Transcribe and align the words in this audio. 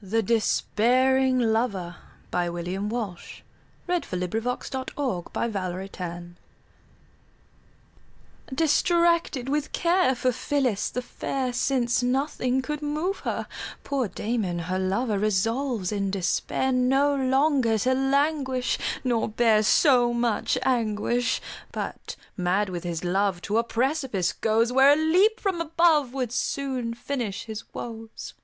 The 0.00 0.22
Despairing 0.22 1.40
Lover 1.40 1.96
DISTRACTED 2.30 2.52
with 2.52 2.92
care, 9.72 10.14
For 10.14 10.32
Phillis 10.32 10.90
the 10.90 11.02
fair, 11.02 11.52
Since 11.52 12.02
nothing 12.04 12.62
could 12.62 12.80
move 12.80 13.18
her, 13.26 13.48
Poor 13.82 14.06
Damon, 14.06 14.58
her 14.60 14.78
lover, 14.78 15.18
Resolves 15.18 15.90
in 15.90 16.12
despair 16.12 16.70
No 16.70 17.16
longer 17.16 17.76
to 17.78 17.94
languish, 17.94 18.78
Nor 19.02 19.28
bear 19.30 19.64
so 19.64 20.14
much 20.14 20.56
anguish; 20.62 21.40
But, 21.72 22.14
mad 22.36 22.68
with 22.68 22.84
his 22.84 23.02
love, 23.02 23.42
To 23.42 23.58
a 23.58 23.64
precipice 23.64 24.32
goes; 24.32 24.72
Where 24.72 24.92
a 24.92 24.96
leap 24.96 25.40
from 25.40 25.60
above 25.60 26.12
Would 26.14 26.30
soon 26.30 26.94
finish 26.94 27.46
his 27.46 27.64
woes. 27.74 28.34